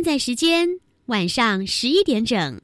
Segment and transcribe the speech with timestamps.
[0.00, 0.66] 现在时间
[1.08, 2.58] 晚上十一点整。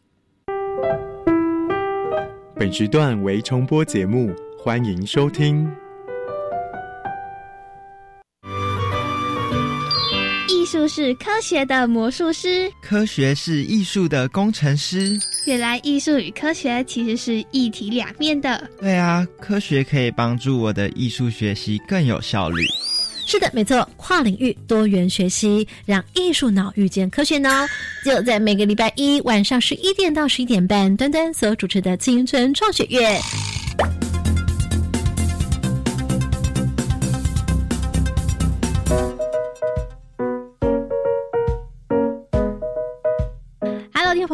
[2.58, 5.70] 本时段为重播节目，欢迎收听。
[10.48, 15.14] 艺术是科学的魔术师，科学是艺术的工程师。
[15.46, 18.66] 原来艺术与科学其实是一体两面的。
[18.80, 22.64] 对啊，科学可以帮助我的艺术学习更有效率。
[23.26, 27.50] 是的，没错，跨领域多元学习，让艺术脑遇见科学脑，
[28.04, 33.20] 就在每个礼拜一晚上十一点到十一点半，端端所主持的青春创学院。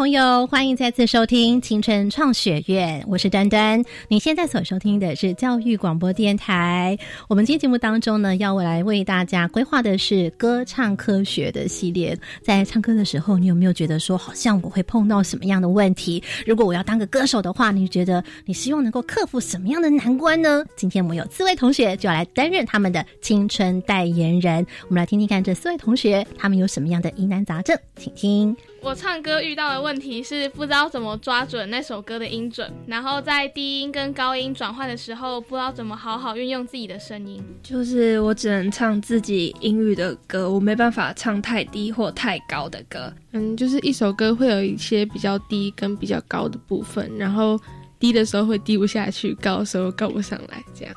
[0.03, 3.81] 朋友，欢迎再次收听青春创学院，我是端端。
[4.09, 6.99] 你现在所收听的是教育广播电台。
[7.29, 12.19] 我们今天节目当中呢，要我来为大家规划的是歌唱科学的系列。
[12.43, 16.21] 在唱歌的时候，你有没有觉得说，好像我会碰到什么样的问题？
[16.45, 20.65] 如果我要当个歌手的话，你觉得你希望能够克服什么样的难关呢？
[20.75, 24.67] 今天我们有四位同学就要来担任他们的青春代言人。
[24.89, 28.57] 我们来听听看这四位同学他们有什么样的疑难杂症，请听。
[28.85, 37.41] 我唱歌遇到的问题是不知道怎么抓准那首歌的音准，然后在低音跟高音转换的时候，不知道怎么好好运用自己的声音。
[37.63, 43.13] 就是我只能唱自己音域的歌，我没办法唱太低或太高的歌。
[43.31, 47.57] 嗯，就是一首歌会有一些比较低跟比较高的部分，然后
[48.01, 50.95] 低的时候会低不下去，高的时候高不上来，这样。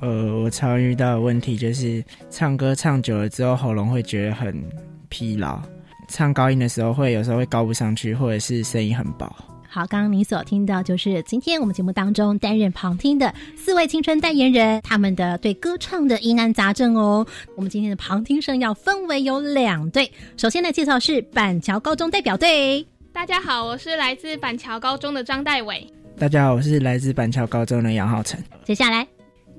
[0.00, 4.64] 呃，我常遇到的问题就是唱歌唱久了之后，喉咙会觉得很
[5.10, 5.60] 疲劳。
[6.08, 9.30] 唱高音的时候，会有时候会高不上去，或者是声音很薄。
[9.68, 17.26] 好，刚刚你所听到就是今天我们节目当中担任旁听的四位青春代言人，他们的对歌唱的疑难杂症哦。
[17.56, 22.86] 我们今天的旁听生要分为有两队，首先来介绍是板桥高中代表队。
[23.12, 25.86] 大家好，我是来自板桥高中的张代伟。
[26.18, 28.40] 大家好，我是来自板桥高中的杨浩成。
[28.64, 29.06] 接下来，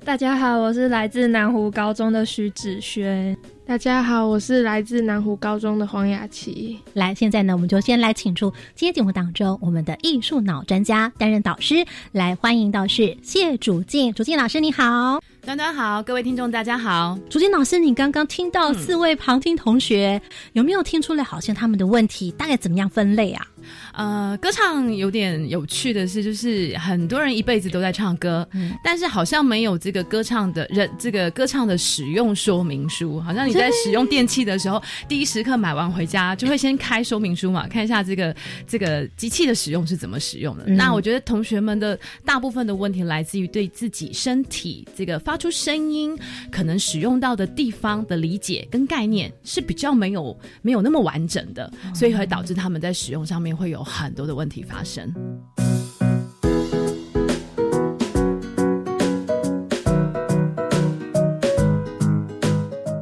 [0.03, 3.37] 大家好，我是来自南湖高中的徐子轩。
[3.67, 6.79] 大家好，我是来自南湖高中的黄雅琪。
[6.93, 17.17] 来，现在呢，我们就先来请出今天节目当中我们的艺术脑专家担任导师，来欢迎到是谢主静，主静老师你好，端端好，各位听众大家好。
[17.29, 20.21] 竹金老师，你刚刚听到四位旁听同学，
[20.51, 23.47] 有没有听出来好像他们的问题大概怎么样分类啊？
[23.93, 28.45] 呃，歌唱有点有趣的是，就是很多人一辈子都在唱歌，
[28.83, 33.17] 但是好像没有这个歌唱的人，这个歌唱的使用说明书。
[33.21, 38.35] 好像你在使用电器的时候，第一时刻买完回家就会先开说明书嘛，看一下这个
[38.67, 40.65] 这个机器的使用是怎么使用的。
[40.65, 46.17] 那我觉得同学们的大部分的问题来自于对自己身体这个发出声音
[46.51, 53.57] 可能使用到的地方的理解跟概念是比较没有没有那么完整的，所以会导致他们在使用上面。
[53.57, 55.11] 会有很多的问题发生。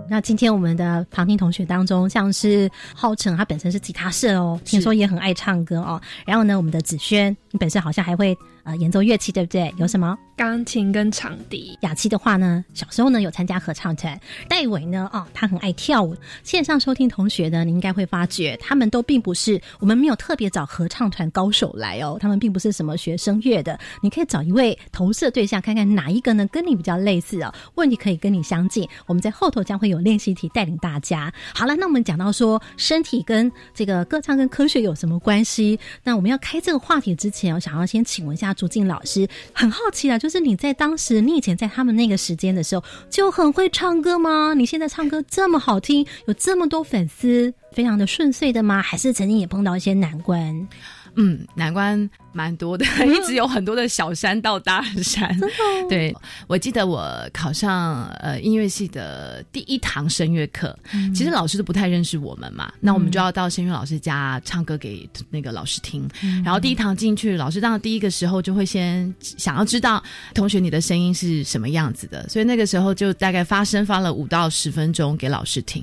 [0.07, 6.01] 那今天我们的旁听同学当中，像是浩辰，他本身是吉他社哦，听说也很爱唱歌哦。
[6.25, 8.37] 然后呢，我们的子轩，你本身好像还会。
[8.65, 9.71] 呃，演奏乐器对不对？
[9.77, 10.17] 有什么？
[10.35, 11.77] 钢琴跟长笛。
[11.81, 14.19] 雅琪的话呢，小时候呢有参加合唱团。
[14.49, 16.15] 戴伟呢，哦，他很爱跳舞。
[16.41, 23.79] 线上收听同学呢，你应该会发觉，他们都并不是我们没有特别找合唱团高手来哦，他们并不是什么学声乐的。
[24.01, 28.89] 你可以找一位投射对象，看看哪一个呢跟你比较类似哦，问题可以跟你相近。
[29.05, 31.31] 我们在后头将会有练习题带领大家。
[31.53, 35.79] 好了，那我们讲到说身体跟这个歌唱跟科学有什么关系？
[36.03, 38.53] 那我们要开这个话题之前，我想要先请问一下。
[38.53, 44.53] 朱静老师很好奇啊，就是你在当时，你以前在他们那个时间的时候就很会唱歌吗？
[44.53, 48.81] 你现在唱歌这么好听，有这么多粉丝，非常的顺遂的吗？
[48.81, 50.67] 还是曾经也碰到一些难关？
[51.15, 52.09] 嗯，难关。
[52.35, 55.29] 蛮多的，一直有很多的小山到大山。
[55.39, 55.49] 真的，
[55.87, 56.13] 对
[56.47, 60.77] 我记得我考上呃音乐系的第一堂声乐课，
[61.15, 66.05] 其实老师都不太认识我们嘛，那我们就要到声乐老师家唱歌给那个老师听。
[66.43, 70.03] 然后第一堂进去，老师当然第一个时候就会先想要知道
[70.33, 75.81] 同学你的声音是什么样子的，所以那个时候就大概发声发了五到十分钟给老师听。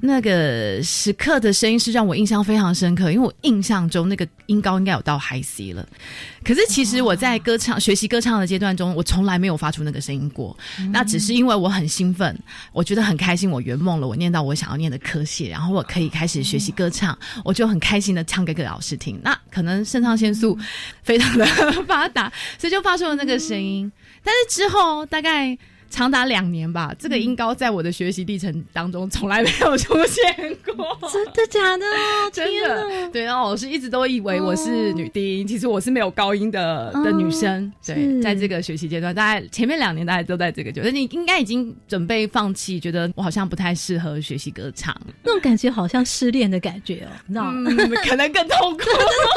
[0.00, 5.86] 那个时刻的声音是让我印象非常深刻，因为我印象中那个音高应该有到 high C 了。
[6.44, 10.56] 可是，其实我在歌唱学习歌唱的阶段中，我从来没有发出那个声音过。
[10.92, 12.38] 那只是因为我很兴奋，
[12.72, 19.20] 我觉得很开心，我圆梦了，我念到我想要念的科系，然后我可以开始学习歌唱，我就很开心的唱给给老师听。
[19.22, 20.58] 那可能肾上腺素
[21.02, 21.44] 非常的
[21.86, 23.90] 发达，所以就发出了那个声音。
[24.22, 25.58] 但是之后大概。
[25.92, 30.98] 长达两年吧，这个音高在我的学习历程当中从来没有出现过。
[31.12, 31.84] 真的假的？
[32.32, 37.70] 真的哪对，然后老师一直都以为我是女低音，其实我是没有高音的哦的女生。
[37.84, 44.98] 对，在这个学习阶段，大概前面两年大概都在这个阶段，你应该已经准备放弃，觉得我好像不太适合学习歌唱。
[45.22, 47.70] 那种感觉好像失恋的感觉哦，你知道吗？
[47.70, 47.76] 嗯，
[48.08, 48.84] 可能更痛苦。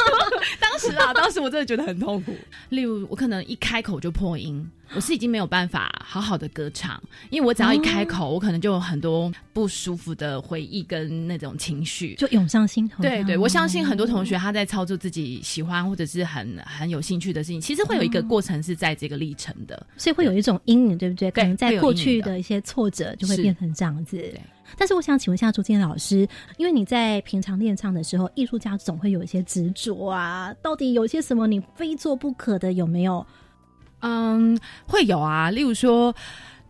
[0.58, 2.34] 当时啊，当时我真的觉得很痛苦。
[2.70, 12.14] 例如，我可能一开口就破音，我是已经没有办法好好的歌唱，因为我只要一开口，我可能就有很多不舒服的回忆跟那种情绪。
[12.14, 13.02] 就涌上心头。
[13.02, 19.86] 对对，我相信很多同学他在操作自己喜欢或者是很很有兴趣的事情，其实会有一个过程是在这个历程的。
[19.96, 21.30] 所以会有一种阴影，对不对？
[21.30, 24.32] 可对能在过去的的一些挫折就会变成这样子。
[24.78, 33.24] 但是我想请问一下朱建老师，因为你在平常练唱的时候，艺术家总会有一些执着啊，到底有些什么你非做不可的，有没有？
[34.00, 36.14] 嗯，会有啊，例如说。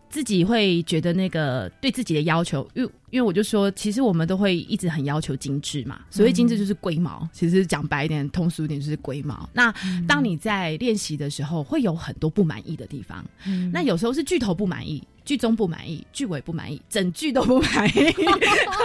[0.09, 6.01] 自己会觉得那个对自己的要求，因因为我就说，其实我们都会一直很要求精致嘛。
[6.09, 9.49] 所谓精致就是龟毛，其实讲白一点、通俗一点就是龟毛。
[9.53, 9.73] 那
[10.07, 13.23] 当你在练习的时候，会有很多不满意的地方。
[13.45, 18.13] 嗯那有时候是剧头不满意，剧中不满意，剧尾不满意，整句都不满意，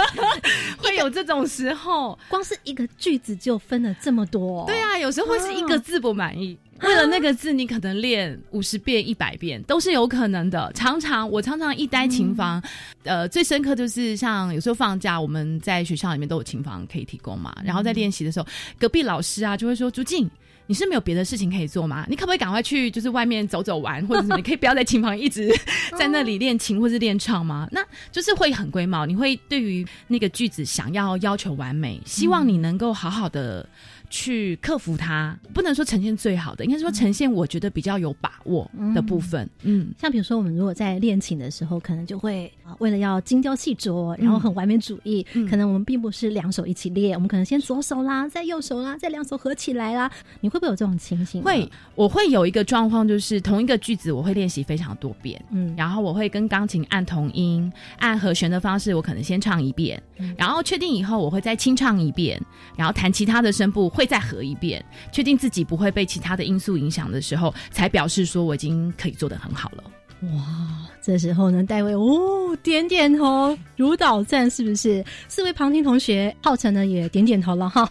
[0.79, 2.19] 会有这种时候。
[2.29, 10.71] 光是一个句子就分了这么多、对啊，有时候会是一个字不满意，为了那个字，你可能练五十遍、一百遍都是有可能的。
[10.75, 12.63] 常常我常常一待琴房，
[13.05, 18.47] 呃，最深刻就是像有时候放假，我们在学校里面都有琴房可以提供嘛，然后在练习的时候，
[18.79, 20.31] 隔壁老师啊就会说：“朱静。”
[20.69, 22.07] 你是没有别的事情可以做吗？
[22.09, 24.37] 你可不可以赶快去就是外面走走玩，或者？
[24.37, 25.53] 你可以不要在琴房一直
[25.99, 27.69] 在那里练琴或是练唱吗？
[27.73, 33.69] 那就是会很龟毛，你会对于那个句子想要要求完美，希望你能够好好的
[34.13, 39.49] 去克服它，不能说呈现最好的，应该说呈现我觉得比较有把握的部分。
[39.63, 50.13] 嗯，像比如说，我们如果在练琴的时候，可能就会啊、为了要精雕细琢，然后很完美主义，嗯可能我们并不是两手一起练，我们可能先左手啦，再右手啦，再两手合起来啦。
[50.43, 51.43] 你会不会有这种情形？
[51.43, 60.01] 会，我会有一个状况，就是同一个句子我会练习非常多遍，嗯，然后我会跟钢琴按同音、按和弦的方式，我可能先唱一遍，
[60.37, 62.39] 然后确定以后我会再清唱一遍，
[62.77, 69.85] 然后弹其他的声部会会再合一遍，确定自己不会被其他的因素影响的时候，才表示说我已经可以做得很好了。
[70.23, 75.05] 哇，这时候呢，戴维哦点点头，如捣赞，是不是？
[75.29, 77.89] 四位旁听同学，浩辰呢也点点头了哈。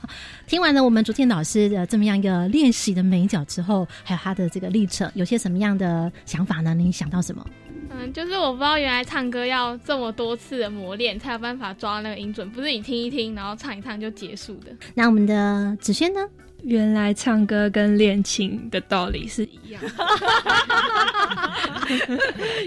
[0.47, 6.73] 听完了我们竹天老师的这么样一个练习的美角之后，还有他的这个历程，有些什么样的想法呢？
[6.73, 7.45] 你想到什么？
[7.93, 14.71] 嗯，就是我不知道原来唱歌要这么多次的磨练才有办法抓那个音准，不是你听一听然后唱一唱就结束的。
[14.93, 16.19] 那我们的子轩呢？
[16.63, 19.89] 原来唱歌跟练琴的道理是一样的。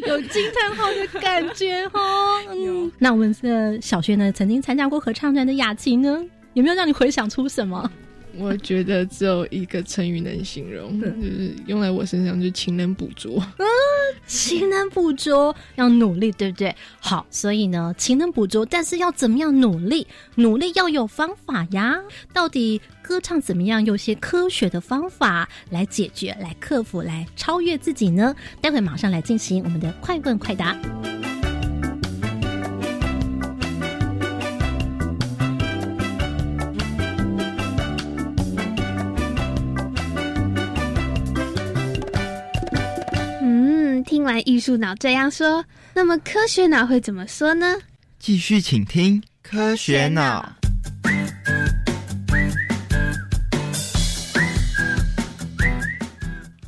[0.09, 2.01] 有惊叹号的感觉哈。
[2.51, 6.21] 嗯， 那我们的小学呢，曾经参加过合唱团的雅琴呢，
[6.55, 7.89] 有没有让你回想出什么？
[8.37, 13.43] 我觉得只有一个成语能形容，就是用在我身上，就是勤能补拙。
[14.27, 16.75] 勤能补拙，要努力，对不对？
[16.99, 20.07] 好，所以呢，勤能补拙，但是要怎么样努力？
[20.37, 22.01] 努力要有方法呀。
[22.33, 23.85] 到底歌唱怎么样？
[23.85, 28.35] 用些科学的方法来解决、来克服、来超越自己呢？
[28.61, 30.77] 待会马上来进行我们的快问快答。
[44.41, 45.65] 艺术脑这样说，
[45.95, 47.77] 那么科学脑会怎么说呢？
[48.19, 50.53] 继续请听科学脑。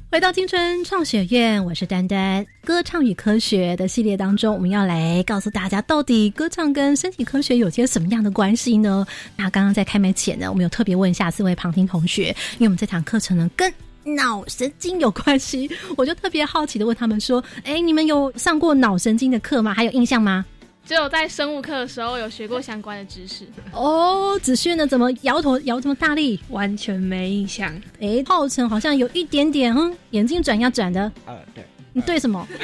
[0.08, 2.46] 回到青春创学院，我是丹丹。
[2.64, 9.06] 歌唱与科学的系列当中，我们要来告诉大家，到底歌唱跟身体科学有些什么样的关系呢？
[9.36, 13.70] 那刚刚在开麦前呢，我们有特别问一下四位旁听同学，因为我们这堂课程呢跟
[14.14, 19.74] 脑神经有关系，我就特别好奇的问他们说：“哎，你们有上过脑神经的课吗？
[19.74, 20.44] 还有印象吗
[20.86, 24.86] 只有在生物课的时候有学过相关的知识。？”哦，子轩呢？
[24.86, 26.38] 怎么摇头摇这么大力？
[26.50, 27.74] 完全没印象。
[28.00, 31.10] 哎，浩辰好像有一点点，哼，眼睛转呀转的。
[31.24, 32.46] 呃，对，你对什么？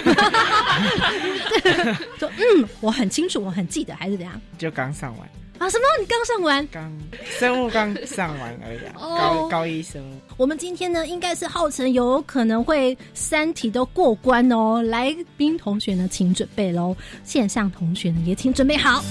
[2.18, 5.28] 说嗯，我很清楚，我很记得，还是怎样就刚上完，
[5.62, 5.70] 啊？
[5.70, 5.84] 什么？
[6.00, 6.66] 你刚上完？
[6.72, 6.92] 刚
[7.38, 10.14] 生物刚上完而已、高高一生物。
[10.36, 14.82] 我们今天呢，应该是号称有可能会三题都过关哦。
[14.82, 19.04] 来宾同学呢，请准备喽；线上同学呢，也请准备好。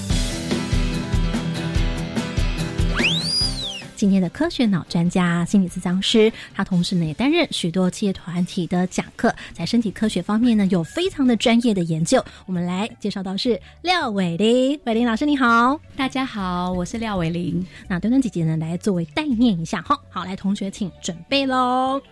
[4.02, 12.20] 今天的科学脑专家、心理咨商师，他同时呢也担任许多企业团体的讲课，在身体科学方面呢有非常的专业的研究。
[12.44, 17.64] 我们来介绍到是廖伟玲，伟玲老师你好，大家好，我是廖伟玲。
[17.86, 22.02] 那端端姐姐呢来作为代念一下哈，好，来同学请准备喽。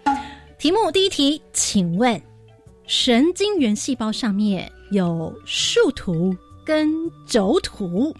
[0.60, 2.22] 题目第一题，请问
[2.86, 6.32] 神经元细胞上面有树突
[6.64, 6.88] 跟
[7.26, 8.14] 轴突，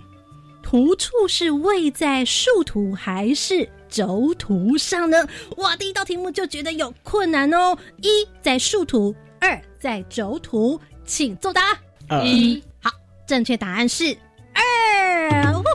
[0.71, 5.27] 突触是位在树突还是轴图上呢？
[5.57, 7.77] 哇，第一道题目就觉得有困难哦。
[8.03, 11.77] 一在树突，二在轴图，请作答。
[12.07, 12.89] 二一，好，
[13.27, 14.17] 正确答案是
[14.55, 15.53] 二。
[15.53, 15.69] 呼呼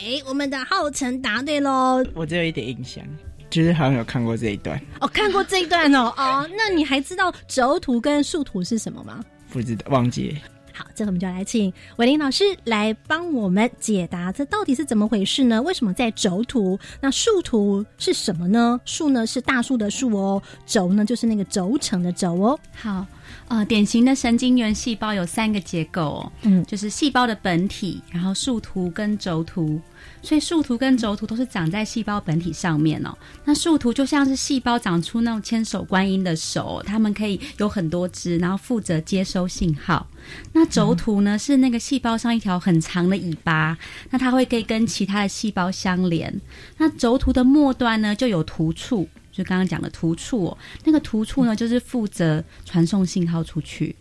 [0.00, 2.04] 哎，我们的浩辰答对喽。
[2.16, 3.04] 我只有一点印象，
[3.48, 6.12] 就是好像有看过这一段，哦，看过这一段哦。
[6.16, 9.20] 哦，那你还知道轴图跟树图是什么吗？
[9.52, 10.38] 不知道忘记了。
[10.80, 15.60] 好，这我们就来请伟林老师来帮我们解答，这到底是怎么回事呢？
[15.60, 16.78] 为什么在轴图？
[17.02, 18.80] 那树图是什么呢？
[18.86, 22.58] 树呢是大树的树哦，轴呢就是那个轴承的轴哦。
[22.74, 23.06] 好，
[23.48, 29.78] 呃，典型的神经元细胞有三个结构哦，嗯，就是细胞的本体，然后树图跟轴突。
[30.22, 33.16] 所以树突跟轴突都是长在细胞本体上面哦。
[33.44, 40.06] 那树突就像是细胞长出那种千手观音的手，它们可以有很多只，然后负责接收信号。
[40.52, 43.76] 那轴突呢，是那个细胞上一条很长的尾巴，
[44.10, 46.40] 那它会可以跟其他的细胞相连。
[46.76, 50.58] 那轴突的末端呢，就有突触，就刚刚讲的突触哦。
[50.84, 53.96] 那个突触呢，就是负责传送信号出去。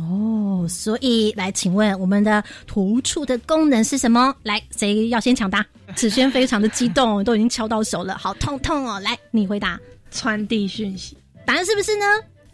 [0.00, 4.34] 哦，所以来，请问我们的图触的功能是什么？
[4.44, 5.64] 来，谁要先抢答？
[5.94, 8.98] 子轩非常的激动，都已经敲到手了，好痛痛哦！
[9.00, 9.78] 来，你回答，
[10.10, 12.04] 传递讯息，答案是不是呢？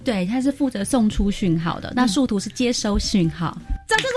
[0.02, 3.56] 对，它是负责送出讯号的，那树图是接收讯号。
[3.86, 4.10] 掌声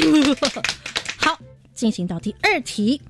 [0.00, 0.32] 鼓励！
[0.32, 0.62] 哦，
[1.18, 1.38] 好，
[1.74, 3.00] 进行到第二题，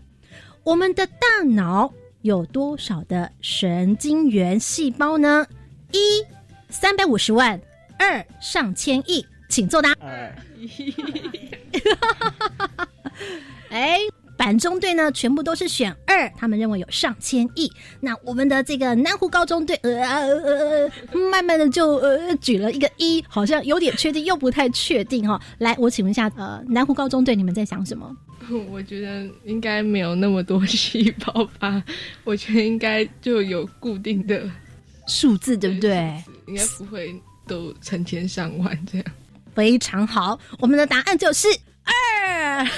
[0.63, 5.47] 我们的大脑有多少的神经元细胞呢？
[5.93, 6.25] 一
[6.71, 7.61] 三百五十万。
[7.99, 9.93] 二上千亿，请作答。
[10.01, 10.35] 二，
[13.71, 13.99] 哎，
[14.37, 17.71] 板中队呢，全部都是选二，他们认为有上千亿。
[18.01, 20.91] 那我们的这个南湖高中队，呃呃呃，
[21.31, 25.41] 慢慢的就呃举了一个一，好像有点确定，又不太确定哈。
[25.59, 28.15] 来，我请问一下，呃，南湖高中队，你们在想什么？
[28.71, 31.83] 我觉得应该没有那么多细胞吧，
[32.23, 34.49] 我觉得应该就有固定的
[35.09, 36.23] 数字，对不对？
[36.47, 37.21] 应该不会。
[37.47, 39.07] 都成千上万这样，
[39.55, 40.39] 非常好。
[40.59, 41.49] 我们的答案就是
[41.85, 42.67] 二。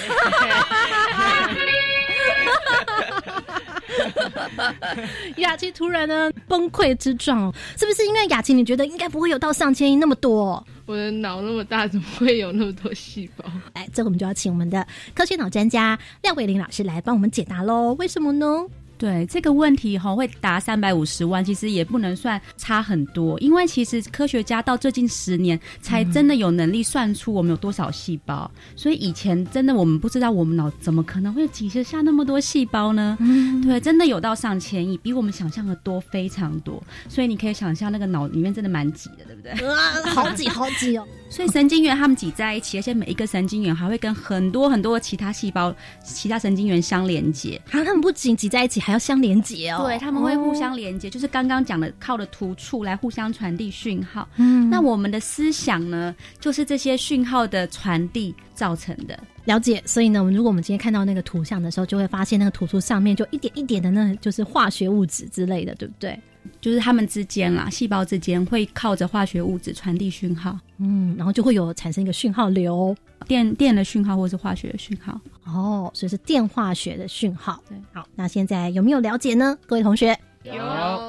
[5.36, 10.64] 雅琪突然呢崩溃之状，是不是因为雅琪你觉得应该不会有到上千亿那么多？
[10.86, 13.44] 我的脑那么大，怎么会有那么多细胞？
[13.74, 17.94] 哎，这我们就要请我们的科学脑专家廖伟林老师来帮我们解答喽。
[17.94, 18.66] 为什么呢？
[18.98, 33.16] 对这个问题哈，会达三百五十万，其实也不能算差很多，因为其实科学家到最近十年才真的有能力算出我们有多少细胞，所以以前真的我们不知道我们脑怎么可能会挤得下那么多细胞呢？
[33.20, 39.52] 嗯，对，真的有到上千亿，比我们想象的多非常多，所以你可以想象那个脑里面真的蛮挤的，对不对？
[39.68, 41.06] 啊，好挤好挤哦！
[41.30, 47.60] 所以神经元它们挤在一起，而且每一个神经元还会跟很多很多其他细胞、其他神经元相连接。
[47.70, 49.82] 啊，它们不仅挤在一起，还要相连接哦。
[49.84, 54.26] 对，他们会互相连接，就是刚刚讲的靠的突触来互相传递讯号。
[54.36, 59.20] 嗯，那我们的思想呢，就是这些讯号的传递造成的。
[59.44, 59.82] 了解。
[59.84, 66.18] 所以呢，我们如果我们今天看到那个图像的时候，就会发现那个图书上面就一点一点的，那就是化学物质之类的，对不对？
[66.60, 72.94] 就是它们之间啦，细胞之间会靠着化学物质传递讯号，嗯，然后就会有产生一个讯号流，
[73.26, 75.20] 电电的讯号或者是化学的讯号。
[75.44, 77.62] 哦，所以是电化学的讯号。
[77.68, 79.56] 对，好，那现在有没有了解呢？
[79.66, 80.54] 各位同学，有，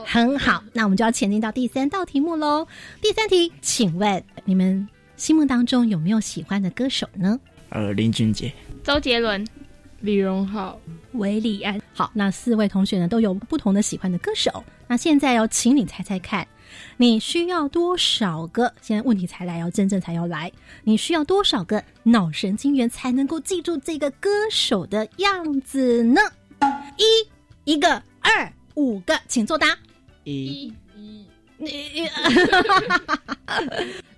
[0.05, 0.63] 很好。
[0.74, 2.65] 那我们就要前进到第三道题目喽。
[3.01, 7.38] 第三题，请问你们心目当中有没有喜欢的歌手呢？
[7.69, 9.46] 呃，林俊杰、周杰伦、
[10.00, 10.79] 李荣浩、
[11.12, 11.79] 韦礼安。
[11.93, 14.63] 好，那四位同学呢都有不同的喜欢的歌手。
[14.89, 16.48] 那现在要请你猜猜看，
[16.98, 18.74] 你需要多少个？
[18.81, 20.51] 现在问题才来，要真正才要来，
[20.84, 26.19] 你需要多少个脑神经元才能够记住这个歌手的样子呢？
[26.98, 29.77] 一一个，二五个，请作答。
[30.24, 31.27] 一一，
[31.60, 32.10] 你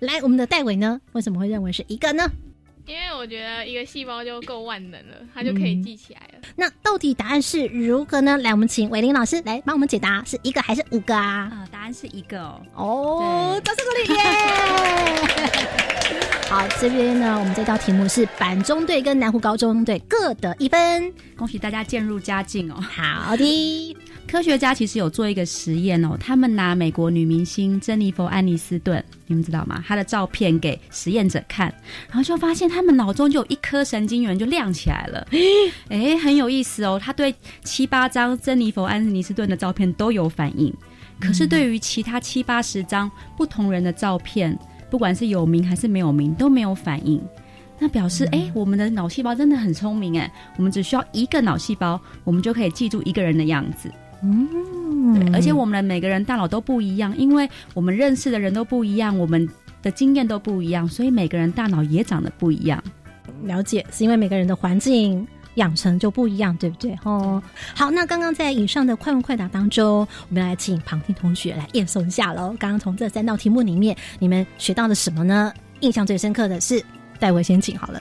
[0.00, 0.98] 来，我们的戴伟呢？
[1.12, 2.26] 为什么会认为是一个呢？
[2.84, 6.40] 因为我觉得一个细胞就够万能了，它就可以记起来了。
[6.56, 8.36] 那到底答案是如何呢？
[8.38, 11.48] 来，我们请伟林老师来帮我们解答，是一个还是五个啊？
[11.52, 12.60] 啊，答案是一个哦。
[12.74, 14.22] 哦，掌声鼓励耶！
[16.50, 22.78] 好，这边呢，我们这道题目是板中队跟南湖高中队各得一分，恭喜大家渐入佳境哦。
[22.80, 23.96] 好的，
[24.32, 29.84] 科学家其实有做一个实验哦，他们拿美国女明星珍妮佛·安妮斯顿，你们知道吗？
[29.86, 31.66] 她的照片给实验者看，
[32.08, 35.28] 然后就发现他们脑中就有一颗神经元就亮起来了。
[35.90, 36.98] 哎，很有意思哦。
[36.98, 40.72] 他对七八张珍妮佛·安妮斯顿的照片都有反应，
[41.20, 44.58] 可是对于其他七八十张不同人的照片，
[44.90, 47.22] 不管是有名还是没有名，都没有反应。
[47.78, 53.92] 那表示，哎、我们的脑细胞真的很聪明，哎，我们只需要一个脑细胞，我们就可以记住一个人的样子。
[54.22, 59.48] 嗯对，而且我们的每个人大脑都不一样，因为我们认识的人都不一样，我们
[59.82, 62.82] 的经验都不一样，所以每个人大脑也长得不一样。
[63.44, 65.26] 了解，是因为每个人的环境。
[65.56, 66.98] 养成就不一样，对不对？
[67.04, 67.42] 哦，
[67.74, 69.98] 好，那刚刚在以上的快问快答当中，
[70.30, 72.56] 我们来请旁听同学来验收一下喽。
[72.58, 75.52] 刚刚从这三道题目里面，你们学到了什么呢？
[75.80, 76.82] 印象最深刻的是，
[77.18, 78.00] 戴维先请好了。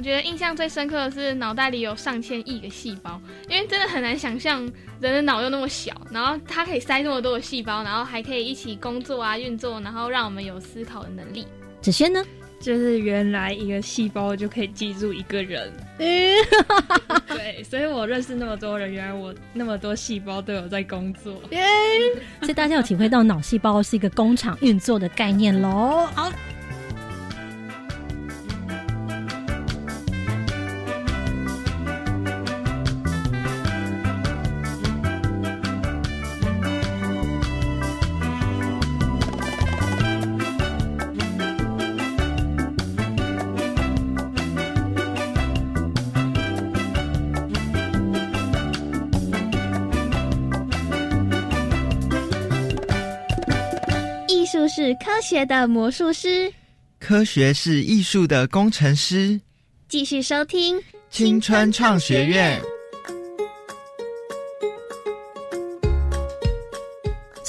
[0.00, 4.60] 嗯，我觉得印象最深刻的是脑袋里有上千亿个细胞，因为真的很难想象
[4.98, 11.46] 人的脑又那么小，然后它可以塞那么多的细胞，然后还可以一起工作啊、运作，然后让我们有思考的能力。
[11.82, 12.24] 子轩呢？
[12.62, 15.70] 就是原来一个细胞就可以记住一个人。
[15.98, 21.34] 对，所以我认识那么多人，原来我那么多细胞都有在工作。
[22.40, 26.08] 所以大家有体会到脑细胞是一个工厂运作的概念喽。
[26.14, 26.32] 好。
[54.90, 56.52] 是科学的魔术师。
[56.98, 59.40] 科学是艺术的工程师。
[59.88, 62.60] 继续收听青春创学院。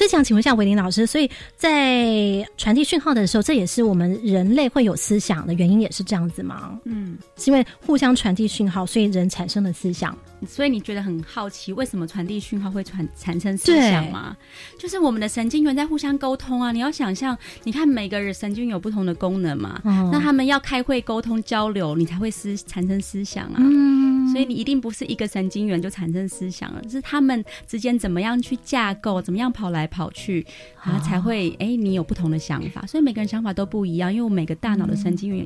[0.01, 6.75] 所以想请问一下维林老师，所以在传递讯号的时候，这也是我们人类会有思想的原因，也是这样子吗？
[6.85, 10.17] 嗯，是因为互相传递讯号，所以人产生了思想。
[10.47, 14.35] 所以你觉得很好奇，为什么传递讯号会传产生思想吗？
[14.79, 16.71] 就是我们的神经元在互相沟通啊。
[16.71, 23.57] 你要想象，你看每个人神经有不同的功能嘛，哦那他们要开会沟通交流，你才会思产生思想啊。
[23.59, 30.45] 嗯，所以你一定不是一个神经元就产生思想了，是他们之间怎么样去架构，怎么样跑来跑去，
[30.83, 32.85] 然后才会哎、你有不同的想法。
[32.85, 35.45] 所以每个人想法都不一样，因为我每个大脑的神经元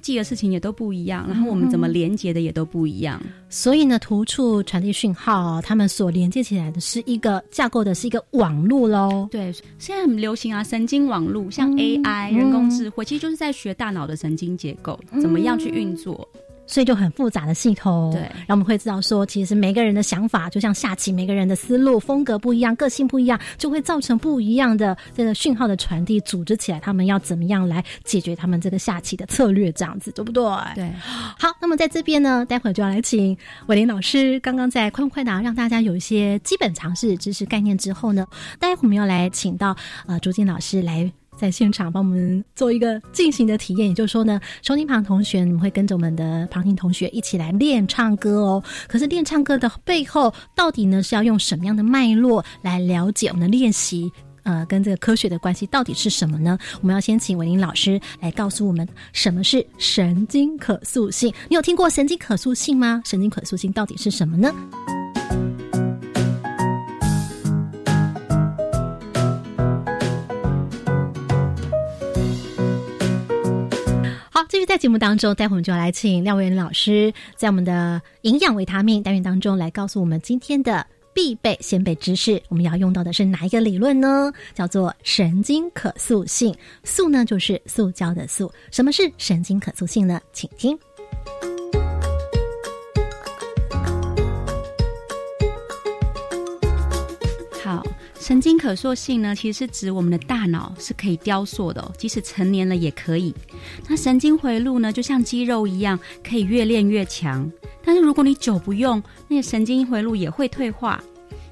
[0.00, 3.20] 记的事情也都不一样，然后我们怎么连接的也都不一样。
[3.48, 9.28] 所以呢，图处传递讯号，他们所连接起来的是一个架构的是一个网络喽。
[9.30, 16.28] 对，现在很流行啊，神经网络，像 AI、人工智慧，其实就是在学大脑的神经结构，怎么样去运作。
[16.66, 30.44] 所以就很复杂的系统，对，然后我们会知道说，其实每个人的想法就像下棋，每个人的思路风格不一样，个性不一样，就会造成不一样的这个讯号的传递，组织起来，他们要怎么样来解决他们这个下棋的策略，这样子对不对？
[30.74, 30.92] 对。
[31.38, 38.26] 好，那么在这边呢，待会儿就要来请伟林老师，刚刚在快问快答让大家有一些基本常识知识概念之后呢，
[38.58, 39.76] 待会儿我们要来请到
[40.06, 41.12] 呃朱静老师来。
[41.36, 48.62] 在现场帮我们做一个进行的体验，也就是说呢，收听旁同学，你们会跟着我们的旁听同学一起来练唱歌哦。
[48.88, 54.10] 可是练唱歌的背后，到底呢是要用什么样的脉络来了解我们的练习？
[54.44, 56.56] 呃，跟这个科学的关系到底是什么呢？
[56.80, 61.34] 我们要先请伟林老师来告诉我们什么是神经可塑性。
[61.48, 63.02] 你有听过神经可塑性吗？
[63.04, 64.54] 神经可塑性到底是什么呢？
[74.36, 82.38] 好，继续在节目当中，待会我们就要来请廖伟老师在我们的营养维他命单元当中来告诉我们今天的必备先备知识。
[82.50, 84.30] 我们要用到的是哪一个理论呢？
[84.52, 86.54] 叫做神经可塑性。
[86.84, 88.52] 塑呢就是塑胶的塑。
[88.70, 90.20] 什么是神经可塑性呢？
[90.34, 90.78] 请听。
[98.26, 103.32] 神经可塑性呢，其实是指我们的大脑是可以雕塑的、即使成年了也可以。
[103.88, 105.96] 那神经回路呢，就像肌肉一样，
[106.28, 107.48] 可以越练越强。
[107.84, 111.00] 但是如果你久不用，那些神经回路也会退化。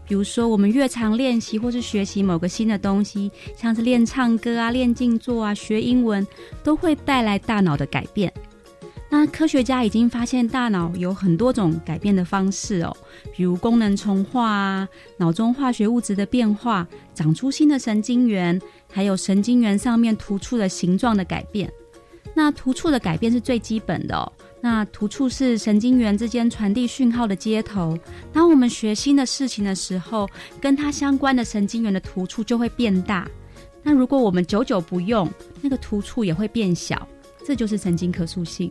[0.08, 6.26] 比如说，我们越常练习或是学习某个新的东西，像是练唱歌啊、练静坐啊、学英文，
[6.64, 8.32] 都会带来大脑的改变。
[9.16, 12.94] 那科学家已经发现大脑有很多种改变的方式哦，
[13.32, 21.72] 比如功能重化啊，脑中化学物质的变化，长出新的神经元，还有神经元上面突触的形状的改变。
[22.34, 24.32] 那突触的改变是最基本的哦。
[24.60, 27.96] 那突触是神经元之间传递讯号的接头。
[28.32, 30.28] 当我们学新的事情的时候，
[30.60, 33.30] 跟它相关的神经元的突触就会变大。
[33.80, 35.30] 那如果我们久久不用，
[35.62, 37.06] 那个突触也会变小。
[37.44, 38.70] 这就是神经可塑性。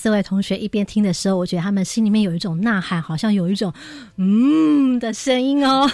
[0.00, 3.70] 四位同学一边听的时候，我觉得他们心里面有一种呐喊，好像有一种
[4.16, 5.86] 嗯的声音哦。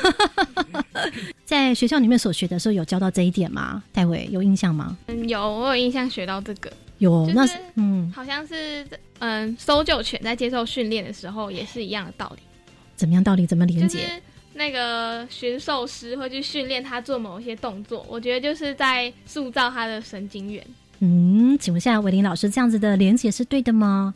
[1.44, 3.82] 在学校里面所学的时候，有教到这一点吗？
[3.92, 4.96] 戴伟有印象吗？
[5.08, 6.70] 嗯，有，我有印象学到这个。
[6.98, 8.86] 有，那嗯，好像是
[9.18, 12.42] 嗯，搜救犬在接受训练的时候也是一样的道理。
[12.94, 13.44] 怎么样道理？
[13.44, 14.22] 怎么连接？
[14.54, 20.64] 那个驯兽师会去训练他做某一些动作，我觉得就是在塑造他的神经元。
[21.00, 24.14] 嗯，请问一下伟林老师，这样子的连接是对的吗？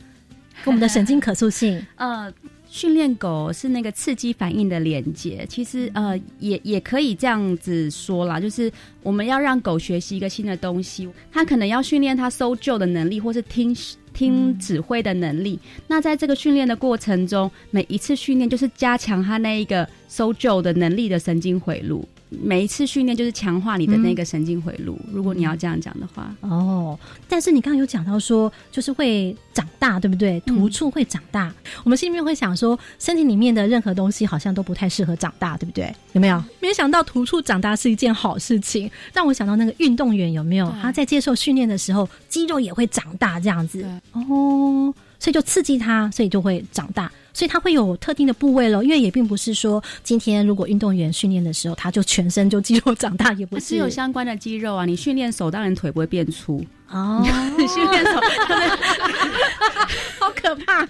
[0.63, 1.85] 跟我们的神经可塑性？
[1.95, 2.31] 呃，
[2.69, 13.75] 训练狗是那个刺激反应的连接，其实呃也也可以这样子说啦，就是我们要让狗学习一个新的东西，它可能要训练它搜救的能力，或是听
[14.13, 15.59] 听指挥的能力。
[15.87, 22.07] 那在这个训练的过程中，每一次训练就是加强它那一个搜救的能力的神经回路。
[22.31, 24.97] 每一次训练就是强化你的那个神经回路。
[25.11, 30.39] 如果你要这样讲的话，哦，但是你刚刚有讲到说，就是会长大，对不对？
[30.45, 35.93] 突触会长大，我们心里面会想说，身体里面的任何东西好像都不太适合长大，对不对？
[36.13, 36.41] 有没有？
[36.61, 40.73] 没想到突触长大是一件好事情，让我想到那个运动员有没有？
[40.81, 43.83] 他在接受训练的时候，肌肉也会长大，这样子。
[44.13, 47.11] 哦，所以就刺激他，所以就会长大。
[47.33, 54.85] 所以它会有特定的部位咯，因为也并不是说今天如果运动员训练的时候，他就全身就肌肉长大，也不是有相关的肌肉啊。
[54.85, 57.25] 你训练手，当然腿不会变粗哦。
[57.57, 58.11] 你训练手，
[60.19, 60.85] 好可怕。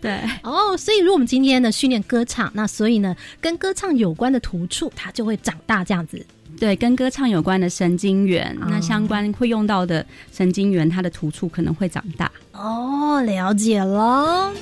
[0.00, 6.24] 对哦，所以如果我们今天的训练歌唱，那所以呢，跟歌唱有关的突触，它就会长大这样子。
[6.58, 12.30] 对，跟歌唱有关的神经元，那相关会用到的神经元，它的突触可能会长大。
[12.52, 14.52] 哦，了解了。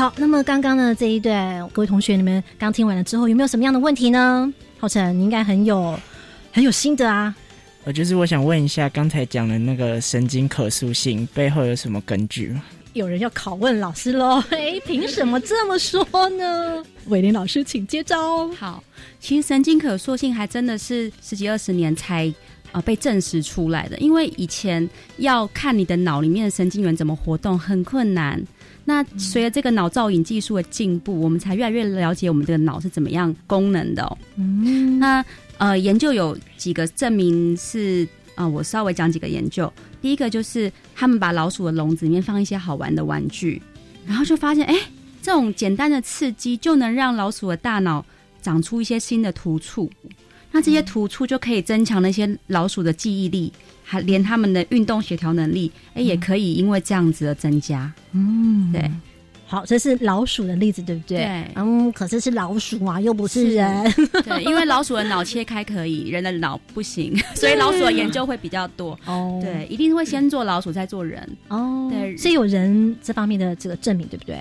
[0.00, 4.50] 好，那么刚刚呢这一段，各位同学，你们刚听完了之后，有没有什么样的问题呢？
[4.78, 5.94] 浩辰，你应该很有
[6.50, 7.36] 很有心得啊。
[7.84, 12.58] 我就是我想问一下，刚才讲的那个神经可塑性背后有什么根据？
[12.94, 14.42] 有人要拷问老师喽？
[14.48, 16.82] 哎，凭什么这么说呢？
[17.08, 18.48] 伟林老师，请接招。
[18.52, 18.82] 好，
[19.20, 22.32] 其实神经可塑性还真的是十几二十年才
[22.72, 28.42] 啊被证实出来的，因为以前要看你的脑里面的神经元怎么活动很困难。
[28.84, 34.18] 那随着这个脑造影技术的进步，我们才越来越了解我们这个脑是怎么样功能的。
[34.36, 35.24] 嗯，那
[35.58, 39.72] 呃，研究有几个证明是啊，我稍微讲几个研究。
[40.00, 43.60] 第一个就是他们把老鼠的笼子里面放一些好玩的玩具，
[44.06, 44.74] 然后就发现，哎，
[45.20, 48.04] 这种简单的刺激就能让老鼠的大脑
[48.40, 49.90] 长出一些新的突触。
[50.50, 53.52] 那这些突触就可以增强那些老鼠的记忆力。
[53.90, 57.92] 还连他们的运动协调能力，哎，也可以因为这样子的增加。
[58.12, 58.88] 嗯，对，
[59.48, 61.18] 好，这是老鼠的例子，对不对？
[61.18, 63.92] 对，嗯，可是是老鼠啊，又不是人。
[64.22, 68.96] 对，因为老鼠的脑切开可以，人的脑不行， 所以老鼠的研究会比较多。
[69.06, 71.28] 哦，对，一定会先做老鼠，再做人。
[71.48, 74.38] 哦，对，是有人这方面的这个证明，对不对？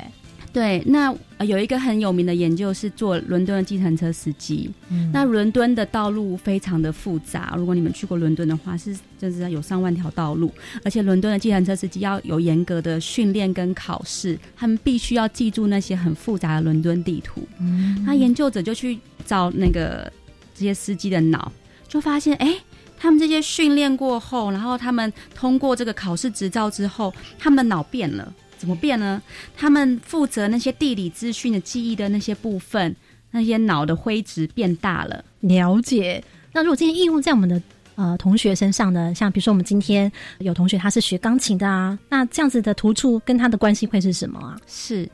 [0.51, 4.69] 对，那有一个很有名的研究是做伦敦的计程车司机。
[4.89, 10.51] 嗯那伦敦的道路非常的复杂，如果你们去过伦敦的话，是就是有上万条道路，
[10.83, 17.47] 而且伦敦的计程车司机要有严格的训练跟考试，他们必须要记住那些很复杂的伦敦地图。
[17.59, 20.11] 嗯那研究者就去找那个
[20.55, 21.51] 这些司机的脑，
[21.87, 22.55] 就发现，哎，
[22.97, 28.33] 他们这些训练过后，然后他们通过这个考试执照之后，他们的脑变了。
[28.59, 29.19] 怎么变呢？
[29.57, 32.95] 他们负责那些地理资讯的记忆的那些部分，
[33.31, 35.23] 那些脑的灰质变大了。
[35.39, 36.23] 了解。
[36.51, 37.61] 那如果今天应用在我们的
[37.95, 39.13] 呃同学身上呢？
[39.15, 44.57] 像比如说我们今天有同学他是学钢琴的啊，那这样子的突触跟他的关系会是什么啊？
[44.65, 45.07] 是，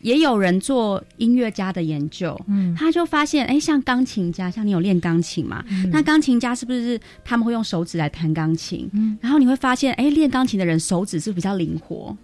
[0.00, 5.64] 也有人做音乐家的研究，嗯，他就发现，哎，像钢琴家，像你有练钢琴嘛？
[5.90, 8.88] 那钢琴家是不是他们会用手指来弹钢琴？
[8.92, 12.16] 嗯，然后你会发现，哎，练钢琴的人手指是比较灵活。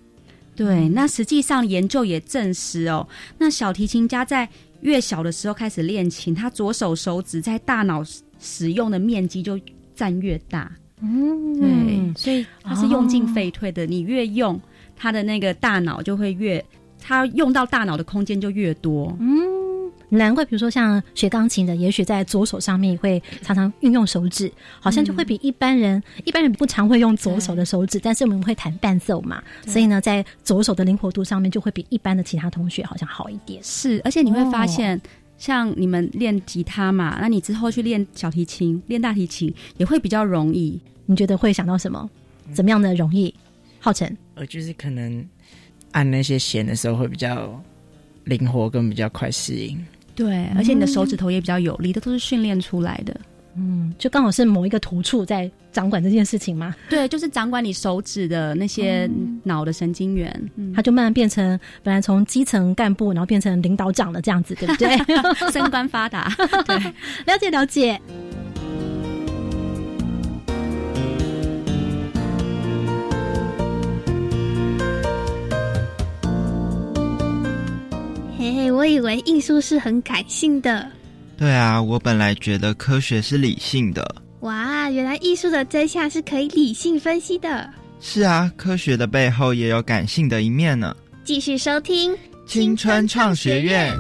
[0.55, 3.07] 对，那实际上研究也证实哦，
[3.39, 4.49] 那小提琴家在
[4.83, 8.03] 越小的时候开始练琴，他左手手指在大脑
[8.39, 9.59] 使用的面积就
[9.95, 10.71] 占越大。
[11.01, 13.85] 嗯，对，所以它是用进废退的。
[13.87, 14.61] 你越用，
[14.97, 16.65] 他的那个大脑就会越，
[17.01, 19.17] 他用到大脑的空间就越多。
[19.19, 19.41] 嗯，
[20.17, 33.63] 难怪，比如说像学钢琴的，也许在左手上面会常常运用手指，好像就会比一般人，一般人不常会用左手的手指，但是我们会弹伴奏嘛，所以呢，在左手的灵活度上面就会比一般的其他同学好像好一点。
[33.63, 35.01] 是，而且你会发现，
[35.39, 40.81] 像你们练吉他嘛，那你之后去练小提琴、练大提琴也会比较容易。
[41.07, 42.09] 你觉得会想到什么？
[42.53, 43.35] 怎么样的容易？
[43.81, 45.27] 浩辰，呃，就是可能
[45.91, 47.61] 按那些弦的时候会比较
[48.25, 49.85] 灵活，跟比较快适应。
[50.23, 53.21] 对，而且你的手指头也比较有力，这都是训练出来的。
[53.55, 56.75] 嗯，就刚好是某一个突触在掌管这件事情嘛？
[56.89, 59.11] 对，就是掌管你手指的那些
[59.43, 64.97] 脑的神经元，它就慢慢变成本来从基层干部，然后变成领导长的这样子，对不对？
[65.53, 66.33] 升官发达，
[66.65, 66.77] 对，
[67.27, 68.01] 了解了解。
[78.71, 80.87] 我以为艺术是很感性的。
[81.37, 84.15] 对啊，我本来觉得科学是理性的。
[84.41, 87.69] 哇，原来艺术的真相是可以理性分析的。
[88.01, 90.95] 是啊，科学的背后也有感性的一面呢。
[91.25, 93.93] 继续收听青春创学院。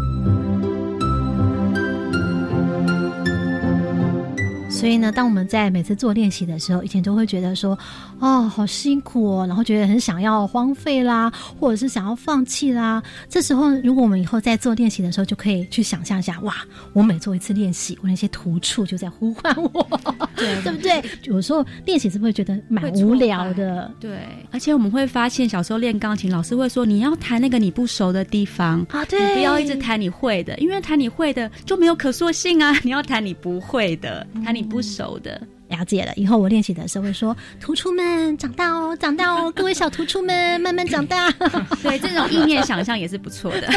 [4.82, 7.78] 所以呢，当我们在每次做练习的时候，以前都会觉得说，
[8.18, 13.00] 哦，好辛苦哦，然后觉得很想要荒废啦，或者是想要放弃啦。
[13.28, 16.56] 这时候，如果我们以后在做练习的时候，就可以去想象一下，哇，
[16.92, 20.00] 我每做一次练习，我那些突触就在呼唤我，
[20.34, 21.00] 对对不对？
[21.26, 23.88] 有时候练习是不是觉得蛮无聊的？
[24.00, 24.18] 对，
[24.50, 32.76] 而且我们会发现，小时候练钢琴，老师会说你要弹那个你不熟的地方啊，对，你不要一直弹你会的，因为弹你会的就没有可塑性啊。
[32.82, 34.71] 你要弹你不会的，弹你。
[34.72, 36.12] 不熟的，了解了。
[36.16, 41.30] 以后我练习的时候会说：“图出们长大哦，长大哦，各位小图出们慢慢长大。
[41.82, 43.68] ”对，这种意念想象也是不错的，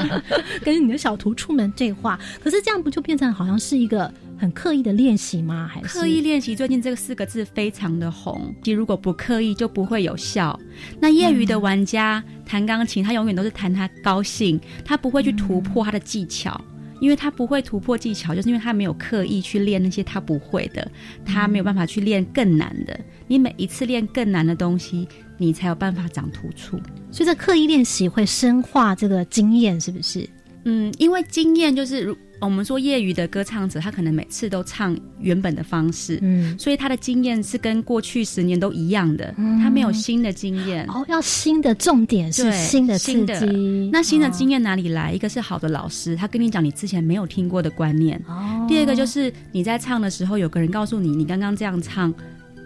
[0.64, 2.18] 跟你的小图出们对话。
[2.42, 5.70] 可是这样不就变成好像是一个很刻意的练习吗？
[5.70, 6.56] 还是刻意练习？
[6.56, 8.54] 最近这个四个字非常的红。
[8.64, 10.58] 其实如果不刻意，就不会有效。
[10.98, 16.58] 那业余的玩家弹钢琴，他永远都是弹他高兴，他不会去突破他的技巧。
[17.00, 20.88] 因为他不会突破技巧，就是因为他没有刻意去练那些他不会的，
[21.24, 22.98] 他没有办法去练更难的。
[23.26, 26.78] 你每一次练更难的东西，你才有办法长突出。
[27.10, 30.28] 所以，这刻意练习会深化这个经验，是不是？
[30.64, 32.16] 嗯，因为经验就是如。
[32.40, 40.86] 我们说业余的歌唱者，他可能每次都唱原本的方式，嗯，所以他的经验是跟过去十年都一样的，他没有新的经验。
[40.88, 43.90] 哦，要新的重点是新的刺激。
[43.92, 45.12] 那新的经验哪里来？
[45.12, 48.20] 一个是好的老师，他跟你讲你之前没有听过的观念。
[48.26, 48.64] 哦。
[48.68, 52.12] 第二个就是你在唱的时候，有个人告诉你，你刚刚这样唱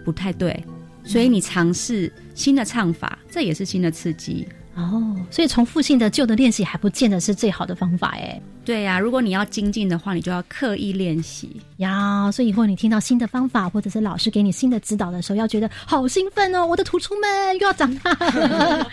[0.05, 0.63] 不太对，
[1.03, 4.47] 所以你尝试新的唱法，这也是新的刺激。
[4.75, 8.39] 哦，所以重复性的旧的练习还不见得是最好的方法哎。
[8.65, 12.29] 对呀，如果你要精进的话，你就要刻意练习呀。
[12.31, 16.65] 所以以后你听到新的方法，或者是老师给你新的指导的时候，要觉得好兴奋哦！
[16.65, 18.89] 我的突出们又要长大了。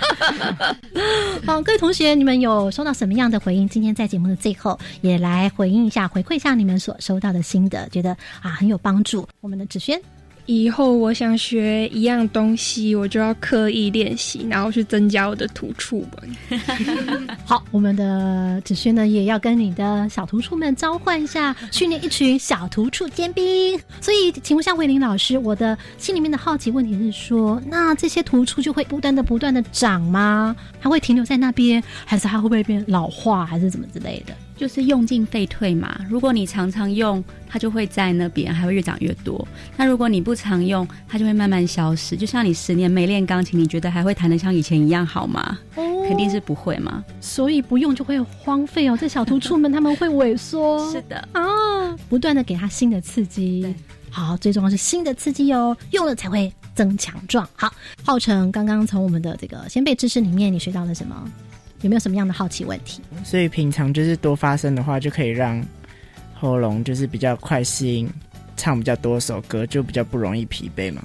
[1.44, 3.68] 好，各位同学，你们有收到什么样的回应？
[3.68, 9.26] 今天在节目的最后，也来回应一下，回馈一下你们所收到的心得，觉得啊很有帮助。
[9.40, 10.00] 我们的芷萱。
[10.46, 16.22] 以后我想学一样东西，我就要刻意练习，然后去增加我的突触吧。
[17.46, 23.78] 好，我们的子轩呢，也要跟你的小图触们召唤一下，训练一群小图触尖兵。
[24.00, 30.54] 所以，请问一下慧玲老师，我的心里面的好奇问题是说，那这些突触就会不断的、不断的长吗？
[30.80, 34.34] 还会停留在那边，还是它会不会变老化，还是怎么之类的？
[34.62, 35.92] 就是用进废退嘛。
[36.08, 39.44] 如果你常常用，它就会在那边，还会越长越多。
[39.76, 42.16] 那如果你不常用，它就会慢慢消失。
[42.16, 45.58] 就像你十年没练钢琴，你觉得还会弹得像以前一样好吗？
[45.74, 47.04] 哦肯定是不会嘛。
[47.20, 48.96] 所以不用就会荒废哦。
[48.96, 50.88] 这小突触门他们会萎缩。
[50.92, 51.42] 是的啊，
[52.08, 53.74] 不断的给他新的刺激。
[54.10, 57.44] 好，最重要是新的刺激哦，用了才会增强壮。
[57.56, 57.68] 好，
[58.04, 61.16] 浩成刚刚从我们的这个先辈知识里面，你学到了什么？
[61.82, 63.02] 有没有什么样的好奇问题？
[63.24, 65.62] 所以平常就是多发声的话，就可以让
[66.34, 68.08] 喉咙就是比较快适应
[68.56, 71.02] 唱比较多首歌，就比较不容易疲惫嘛。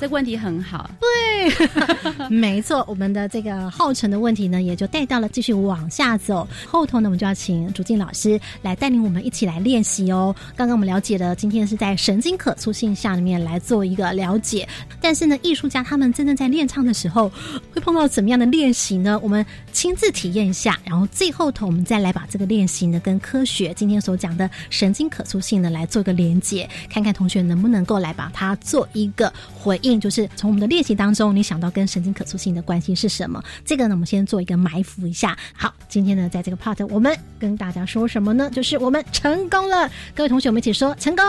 [0.00, 0.90] 这个问题很好。
[1.00, 1.08] 对，
[2.30, 6.46] 没错，我们的这个浩辰的问题呢，也就带到了继续往下走。
[6.66, 10.34] 后头呢，我们就要请竹静老师来带领我们一起来练习哦。
[10.56, 14.68] 刚刚我们了解了，今天是在神经可塑性下里面来做一个了解，
[15.00, 17.30] 但是呢，艺术家他们真正在练唱的时候，
[17.72, 19.18] 会碰到怎么样的练习呢？
[19.22, 33.42] 我们亲自体验一下，然后最后头我们再来把这个练习呢，跟科学今天所讲的神经可塑性呢，来做一个连接，看看同学能不能够来把它做一个回应，就是从我们的练习当中，你想到跟神经可塑性的关系是什么？
[33.64, 35.36] 这个呢，我们先做一个埋伏一下。
[35.52, 38.50] 好，今天呢，在这个 part 我们跟大家说什么呢？
[38.50, 41.24] 就是我们成功了，各位同学，我们一起说成功，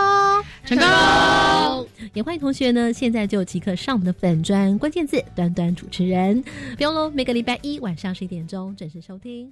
[0.64, 1.88] 成功。
[2.14, 6.42] 也欢迎同学呢，现在就即刻上我们的粉砖关键字“端端主持人”，
[6.78, 9.52] 不用喽，每个礼拜一晚上十一点钟准时收听。